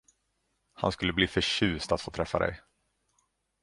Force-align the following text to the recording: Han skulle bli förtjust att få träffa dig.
Han 0.73 0.91
skulle 0.91 1.13
bli 1.13 1.27
förtjust 1.27 1.91
att 1.91 2.01
få 2.01 2.11
träffa 2.11 2.39
dig. 2.39 2.61